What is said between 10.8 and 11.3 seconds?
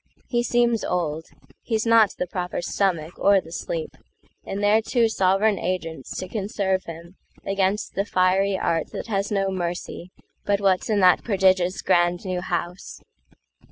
in that